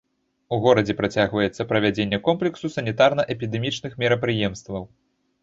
У 0.55 0.57
горадзе 0.61 0.95
працягваецца 1.01 1.65
правядзенне 1.73 2.19
комплексу 2.29 2.73
санітарна-эпідэмічных 2.77 4.01
мерапрыемстваў. 4.07 4.83